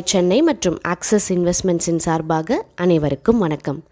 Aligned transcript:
சென்னை 0.00 0.42
மற்றும் 0.42 0.78
ஆக்சஸ் 0.88 1.26
இன்வெஸ்ட்மெண்ட்ஸின் 1.28 1.96
சார்பாக 1.96 2.64
அனைவருக்கும் 2.74 3.38
வணக்கம். 3.38 3.84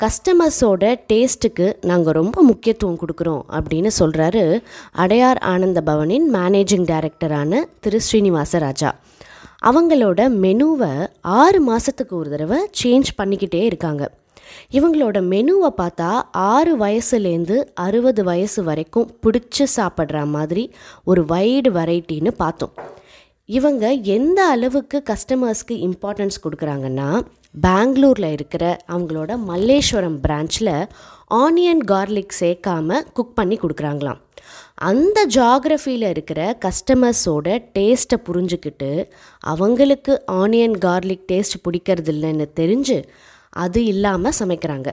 கஸ்டமர்ஸோட 0.00 1.00
டேஸ்ட்டுக்கு 1.12 1.74
நாங்கள் 1.80 2.12
ரொம்ப 2.12 2.42
முக்கியத்துவம் 2.42 2.98
கொடுக்குறோம் 2.98 3.42
அப்படின்னு 3.50 3.90
சொல்கிறாரு 3.98 4.62
அடையார் 4.92 5.38
ஆனந்த 5.38 5.82
பவனின் 5.86 6.26
மேனேஜிங் 6.32 6.88
டைரக்டரான 6.90 7.62
திரு 7.80 8.00
ஸ்ரீனிவாச 8.00 8.58
ராஜா. 8.58 8.94
அவங்களோட 9.64 10.26
மெனுவை 10.44 11.06
ஆறு 11.20 11.60
மாதத்துக்கு 11.60 12.16
ஒரு 12.16 12.30
தடவை 12.30 12.70
சேஞ்ச் 12.82 13.14
பண்ணிக்கிட்டே 13.22 13.62
இருக்காங்க. 13.62 14.10
இவங்களோட 14.72 15.18
மெனுவை 15.34 15.70
பார்த்தா 15.76 16.22
ஆறு 16.32 16.78
வயசுலேருந்து 16.78 17.56
அறுபது 17.74 18.24
வயசு 18.24 18.62
வரைக்கும் 18.62 19.18
பிடிச்சி 19.22 19.66
சாப்பிட்ற 19.76 20.26
மாதிரி 20.26 20.72
ஒரு 21.04 21.22
வைடு 21.22 21.70
வெரைட்டின்னு 21.78 22.30
பார்த்தோம். 22.30 22.72
இவங்க 23.46 23.92
எந்த 23.92 24.46
அளவுக்கு 24.46 25.02
கஸ்டமர்ஸ்க்கு 25.10 25.76
இம்பார்ட்டன்ஸ் 25.86 26.38
கொடுக்குறாங்கன்னா 26.42 27.26
பெங்களூரில் 27.60 28.30
இருக்கிற 28.32 28.76
அவங்களோட 28.88 29.38
மல்லேஸ்வரம் 29.48 30.16
பிரான்ச்சில் 30.22 30.86
ஆனியன் 31.34 31.82
கார்லிக் 31.84 32.34
சேர்க்காம 32.40 33.02
குக் 33.12 33.34
பண்ணி 33.34 33.56
கொடுக்குறாங்களாம். 33.56 34.20
அந்த 34.74 35.26
ஜாகிரஃபியில் 35.34 36.08
இருக்கிற 36.08 36.58
கஸ்டமர்ஸோட 36.64 37.58
டேஸ்ட்டை 37.74 38.18
புரிஞ்சுக்கிட்டு 38.24 39.08
அவங்களுக்கு 39.40 40.22
ஆனியன் 40.32 40.78
கார்லிக் 40.78 41.28
டேஸ்ட் 41.32 41.62
பிடிக்கிறது 41.64 42.12
இல்லைன்னு 42.16 42.46
தெரிஞ்சு 42.56 43.04
அது 43.48 43.84
இல்லாமல் 43.84 44.38
சமைக்கிறாங்க. 44.38 44.90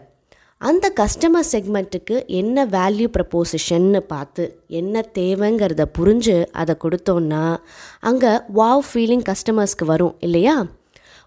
அந்த 0.61 0.93
கஸ்டமர் 0.99 1.49
செக்மெண்ட்டுக்கு 1.51 2.25
என்ன 2.25 2.65
வேல்யூ 2.65 3.07
ப்ரப்போசிஷன்னு 3.17 3.99
பார்த்து 3.99 4.61
என்ன 4.67 5.03
தேவைங்கிறத 5.13 5.85
புரிஞ்சு 5.99 6.45
அதை 6.51 6.75
கொடுத்தோன்னா 6.83 7.57
அங்கே 7.99 8.27
வாவ் 8.55 8.81
ஃபீலிங் 8.93 9.23
கஸ்டமர்ஸ்க்கு 9.29 9.85
வரும் 9.85 10.15
இல்லையா? 10.19 10.65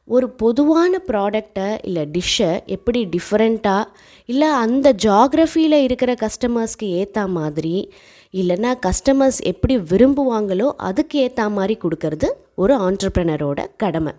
ஒரு 0.05 0.31
பொதுவான 0.31 1.01
ப்ராடக்டை 1.07 1.79
இல்லை 1.83 2.09
டிஷ்ஷை 2.13 2.67
எப்படி 2.67 3.07
டிஃப்ரெண்ட்டாக 3.07 3.85
இல்லை 4.25 4.49
அந்த 4.49 4.93
ஜாகிரஃபியில் 4.93 5.83
இருக்கிற 5.83 6.15
கஸ்டமர்ஸ்க்கு 6.15 6.85
ஏற்ற 6.85 7.27
மாதிரி 7.27 7.93
இல்லைன்னா 8.33 8.75
கஸ்டமர்ஸ் 8.87 9.41
எப்படி 9.41 9.77
விரும்புவாங்களோ 9.77 10.73
அதுக்கு 10.77 11.19
ஏற்ற 11.19 11.49
மாதிரி 11.49 11.79
கொடுக்கறது 11.85 12.31
ஒரு 12.55 12.75
ஆண்டர்ப்ரனரோட 12.77 13.67
கடமை. 13.77 14.13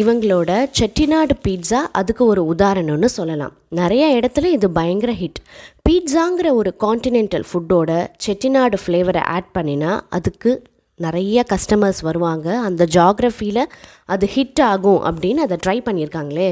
இவங்களோட 0.00 0.50
செட்டிநாடு 0.78 1.34
பீட்ஸா 1.46 1.80
அதுக்கு 1.92 2.26
ஒரு 2.26 2.54
உதாரணம்னு 2.56 3.04
சொல்லலாம். 3.04 3.52
நிறைய 3.68 4.04
இடத்துல 4.18 4.44
இது 4.44 4.70
பயங்கர 4.70 5.12
ஹிட் 5.12 5.40
பீட்ஸாங்கிற 5.88 6.50
ஒரு 6.50 6.74
காண்டினென்டல் 6.80 7.44
ஃபுட்டோட 7.50 7.90
செட்டிநாடு 8.26 8.76
ஃப்ளேவரை 8.86 9.22
ஆட் 9.36 9.50
பண்ணினா 9.58 10.00
அதுக்கு 10.08 10.62
நிறைய 10.96 11.44
கஸ்டமர்ஸ் 11.52 12.02
வருவாங்க. 12.02 12.58
அந்த 12.58 12.86
ஜாகிரஃபியில் 12.92 13.64
அது 14.04 14.28
ஹிட் 14.34 14.62
ஆகும் 14.62 15.02
அப்படின்னு 15.04 15.44
அதை 15.46 15.56
ட்ரை 15.66 15.78
பண்ணியிருக்காங்களே. 15.88 16.50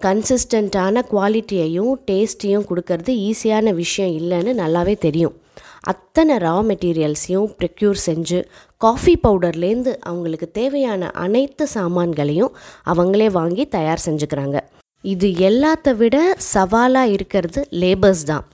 கன்சிஸ்டண்ட்டான 0.00 1.02
குவாலிட்டியையும் 1.12 1.92
டேஸ்ட்டையும் 2.10 2.66
கொடுக்கறது 2.70 3.12
ஈஸியான 3.28 3.74
விஷயம் 3.74 4.14
இல்லைன்னு 4.22 4.52
நல்லாவே 4.62 4.98
தெரியும். 4.98 5.36
அத்தனை 5.80 6.36
ரா 6.36 6.56
மெட்டீரியல்ஸையும் 6.70 7.48
ப்ரிக்யூர் 7.58 7.98
செஞ்சு 8.06 8.38
காஃபி 8.84 9.14
பவுடர்லேருந்து 9.24 9.92
அவங்களுக்கு 10.10 10.46
தேவையான 10.60 11.10
அனைத்து 11.24 11.64
சாமான்களையும் 11.74 12.54
அவங்களே 12.92 13.28
வாங்கி 13.38 13.64
தயார் 13.76 14.06
செஞ்சுக்கிறாங்க. 14.06 14.58
இது 15.04 15.28
எல்லாத்த 15.48 15.94
விட 16.00 16.16
சவாலாக 16.52 17.12
இருக்கிறது 17.16 17.60
லேபர்ஸ் 17.82 18.24
தான். 18.30 18.44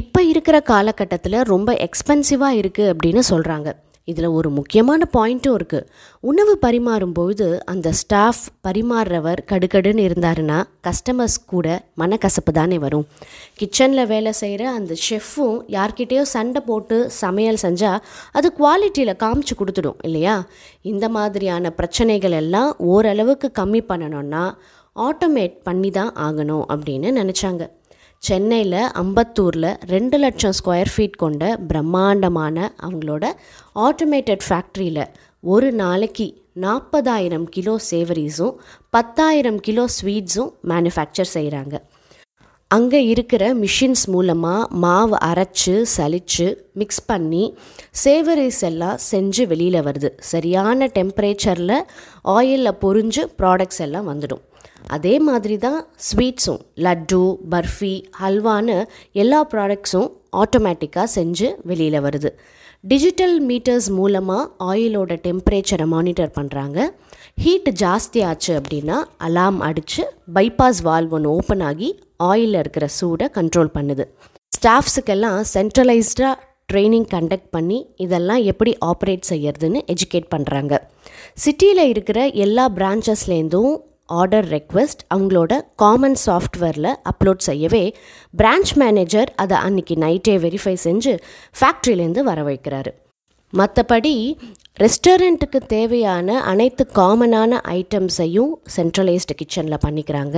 இப்போ 0.00 0.20
இருக்கிற 0.32 0.56
காலகட்டத்தில் 0.72 1.38
ரொம்ப 1.52 1.70
எக்ஸ்பென்சிவாக 1.86 2.58
இருக்குது 2.62 2.90
அப்படின்னு 2.92 3.22
சொல்கிறாங்க 3.32 3.68
இதில் 4.10 4.26
ஒரு 4.38 4.48
முக்கியமான 4.50 5.08
பாயிண்ட்டும் 5.16 5.56
இருக்குது 5.58 5.86
உணவு 6.30 6.52
பரிமாறும்பொழுது 6.62 7.46
அந்த 7.72 7.88
ஸ்டாஃப் 7.92 8.42
பரிமாறுறவர் 8.66 9.40
கடுக்கடுன்னு 9.50 10.02
இருந்தாருன்னா 10.08 10.58
கஸ்டமர்ஸ் 10.86 11.38
கூட 11.46 11.66
மனக்கசப்பு 12.00 12.52
தானே 12.52 12.78
வரும். 12.78 13.06
கிச்சனில் 13.60 14.06
வேலை 14.06 14.32
செய்கிற 14.32 14.62
அந்த 14.70 14.94
ஷெஃப்பும் 15.08 15.58
யார்கிட்டேயோ 15.76 16.24
சண்டை 16.34 16.62
போட்டு 16.66 16.98
சமையல் 17.22 17.62
செஞ்சால் 17.62 18.02
அது 18.32 18.50
குவாலிட்டியில் 18.60 19.20
காமிச்சு 19.24 19.56
கொடுத்துடும் 19.60 20.00
இல்லையா? 20.02 20.36
இந்த 20.82 21.08
மாதிரியான 21.08 21.70
பிரச்சனைகள் 21.70 22.36
எல்லாம் 22.42 22.70
ஓரளவுக்கு 22.92 23.50
கம்மி 23.60 23.82
பண்ணணும்னா 23.88 24.44
ஆட்டோமேட் 24.96 25.56
பண்ணி 25.62 25.90
தான் 25.90 26.12
ஆகணும் 26.26 26.64
அப்படின்னு 26.74 27.08
நினச்சாங்க. 27.20 27.64
சென்னையில் 28.22 28.80
அம்பத்தூரில் 29.00 29.68
ரெண்டு 29.90 30.16
லட்சம் 30.18 30.54
ஸ்கொயர் 30.58 30.90
ஃபீட் 30.94 31.20
கொண்ட 31.22 31.42
பிரம்மாண்டமான 31.70 32.56
அவங்களோட 32.86 33.24
ஆட்டோமேட்டட் 33.86 34.44
ஃபேக்ட்ரியில் 34.46 35.04
ஒரு 35.44 35.68
நாளைக்கு 35.72 36.26
நாற்பதாயிரம் 36.64 37.46
கிலோ 37.56 37.74
சேவரிஸும் 37.90 38.56
பத்தாயிரம் 38.90 39.60
கிலோ 39.60 39.84
ஸ்வீட்ஸும் 39.96 40.50
மேனுஃபேக்சர் 40.72 41.30
செய்கிறாங்க 41.36 41.76
அங்கே 42.70 43.00
இருக்கிற 43.06 43.42
மிஷின்ஸ் 43.54 44.04
மூலமாக 44.14 44.66
மாவு 44.82 45.16
அரைச்சி 45.28 45.74
சலிச்சு 45.94 46.48
மிக்ஸ் 46.80 47.04
பண்ணி 47.06 47.44
சேவரிஸ் 48.04 48.60
எல்லாம் 48.70 48.98
செஞ்சு 49.10 49.44
வெளியில் 49.52 49.80
வருது. 49.86 50.10
சரியான 50.32 50.88
டெம்பரேச்சரில் 50.98 51.78
ஆயிலில் 52.34 52.78
பொரிஞ்சு 52.82 53.22
ப்ராடக்ட்ஸ் 53.38 53.82
எல்லாம் 53.86 54.08
வந்துடும். 54.12 54.42
அதே 54.96 55.14
மாதிரி 55.28 55.56
தான் 55.66 55.80
ஸ்வீட்ஸும் 56.08 56.60
லட்டு 56.84 57.22
பர்ஃபி 57.54 57.94
ஹல்வான்னு 58.20 58.76
எல்லா 59.22 59.40
ப்ராடக்ட்ஸும் 59.52 60.08
ஆட்டோமேட்டிக்காக 60.42 61.08
செஞ்சு 61.16 61.48
வெளியில் 61.70 62.04
வருது. 62.06 62.30
டிஜிட்டல் 62.84 63.36
மீட்டர்ஸ் 63.48 63.88
மூலமாக 63.98 64.50
ஆயிலோட 64.70 65.12
டெம்பரேச்சரை 65.26 65.86
மானிட்டர் 65.94 66.34
பண்ணுறாங்க 66.38 66.78
ஹீட் 67.44 67.70
ஜாஸ்தி 67.82 68.20
ஆச்சு 68.30 68.52
அப்படின்னா 68.58 68.98
அலாம் 69.26 69.58
அடித்து 69.68 70.04
பைபாஸ் 70.36 70.82
வால்வ் 70.88 71.14
ஒன்று 71.18 71.30
ஓப்பன் 71.38 71.64
ஆகி 71.70 71.88
ஆயிலில் 72.28 72.60
இருக்கிற 72.60 72.86
சூடை 72.98 73.26
கண்ட்ரோல் 73.38 73.72
பண்ணுது. 73.76 74.04
ஸ்டாஃப்ஸுக்கெல்லாம் 74.56 75.40
சென்ட்ரலைஸ்டாக 75.54 76.34
ட்ரைனிங் 76.72 77.08
கண்டக்ட் 77.14 77.50
பண்ணி 77.56 77.76
இதெல்லாம் 78.04 78.42
எப்படி 78.52 78.72
ஆப்ரேட் 78.90 79.28
செய்யறதுன்னு 79.32 79.80
எஜுகேட் 79.94 80.32
பண்ணுறாங்க 80.34 80.74
சிட்டியில் 81.44 81.84
இருக்கிற 81.92 82.18
எல்லா 82.44 82.64
பிரான்ச்சஸ்லேருந்தும் 82.78 83.74
ஆர்டர் 84.08 84.48
ரெக்வெஸ்ட் 84.48 85.02
அவங்களோட 85.14 85.60
காமன் 85.76 86.18
சாஃப்ட்வேரில் 86.26 86.92
அப்லோட் 87.10 87.38
செய்யவே 87.38 87.94
பிரான்ச் 88.38 88.72
மேனேஜர் 88.76 89.32
அதை 89.36 89.56
அன்றைக்கி 89.56 89.96
நைட்டே 89.96 90.36
வெரிஃபை 90.38 90.76
செஞ்சு 90.84 91.14
ஃபேக்ட்ரிலேருந்து 91.60 92.22
வர 92.22 92.42
வைக்கிறாரு 92.42 92.92
மற்றபடி 93.52 94.14
ரெஸ்டாரண்ட்டுக்கு 94.80 95.58
தேவையான 95.66 96.42
அனைத்து 96.42 96.86
காமனான 96.94 97.60
ஐட்டம்ஸையும் 97.68 98.52
சென்ட்ரலைஸ்டு 98.76 99.34
கிச்சனில் 99.40 99.82
பண்ணிக்கிறாங்க. 99.86 100.36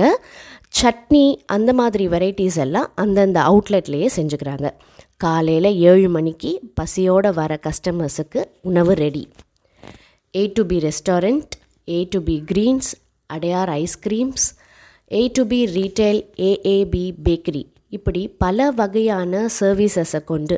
சட்னி 0.81 1.35
அந்த 1.45 1.73
மாதிரி 1.73 2.07
வெரைட்டிஸ் 2.07 2.57
எல்லாம் 2.57 2.89
அந்தந்த 2.95 3.39
அவுட்லெட்லேயே 3.41 4.09
செஞ்சுக்கிறாங்க. 4.15 4.69
காலையில் 5.17 5.71
ஏழு 5.91 6.09
மணிக்கு 6.09 6.51
பசியோடு 6.73 7.33
வர 7.33 7.59
கஸ்டமர்ஸுக்கு 7.67 8.43
உணவு 8.61 8.93
ready 8.93 9.27
A 10.35 10.51
to 10.53 10.65
B 10.65 10.79
restaurant 10.79 11.53
A 11.87 12.03
to 12.03 12.21
B 12.21 12.43
greens 12.51 12.91
Adyar 13.35 13.69
ice creams 13.69 14.47
A 15.11 15.21
to 15.33 15.45
B 15.45 15.59
retail 15.77 16.21
A A B 16.49 17.03
bakery 17.25 17.63
இப்படி 17.97 18.21
பல 18.41 18.71
வகையான 18.71 19.39
சர்வீசஸை 19.59 20.23
கொண்டு 20.23 20.55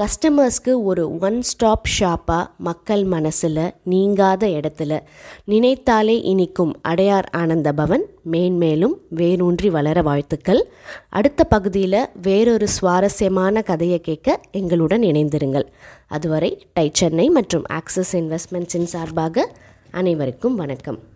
கஸ்டமர்ஸ்க்கு 0.00 0.72
ஒரு 0.82 1.18
ஒன் 1.18 1.38
ஸ்டாப் 1.42 1.86
ஷாப்பாக 1.98 2.50
மக்கள் 2.58 3.04
மனசில் 3.04 3.60
நீங்காத 3.84 4.46
இடத்துல 4.46 4.98
நினைத்தாலே 5.46 6.16
இனிக்கும் 6.32 6.72
அடையார் 6.82 7.28
ஆனந்த 7.32 7.72
பவன் 7.72 8.04
மேன்மேலும் 8.32 8.96
வேரூன்றி 9.08 9.70
வளர 9.70 10.02
வாழ்த்துக்கள். 10.02 10.62
அடுத்த 11.08 11.44
பகுதியில் 11.44 11.98
வேறொரு 12.22 12.68
சுவாரஸ்யமான 12.68 13.62
கதையை 13.62 14.00
கேட்க 14.00 14.40
எங்களுடன் 14.52 15.02
இணைந்திருங்கள். 15.12 15.66
அதுவரை 16.06 16.52
டை 16.72 16.90
சென்னை 16.92 17.28
மற்றும் 17.28 17.66
ஆக்சிஸ் 17.80 18.14
இன்வெஸ்ட்மெண்ட்ஸின் 18.16 18.90
சார்பாக 18.94 19.48
அனைவருக்கும் 19.90 20.54
வணக்கம். 20.54 21.12